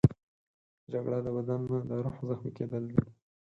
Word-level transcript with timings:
جګړه 0.91 1.19
د 1.25 1.27
بدن 1.35 1.61
نه، 1.71 1.77
د 1.89 1.91
روح 2.05 2.15
زخمي 2.27 2.51
کېدل 2.57 2.83
دي 2.91 2.99